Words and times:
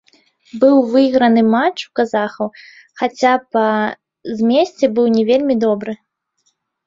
Быў 0.61 0.77
выйграны 0.93 1.41
матч 1.55 1.77
у 1.89 1.91
казахаў, 1.99 2.47
хаця 3.01 3.33
па 3.57 3.65
змесце 4.41 4.85
быў 4.99 5.05
не 5.17 5.23
вельмі 5.31 5.55
добры. 5.65 5.93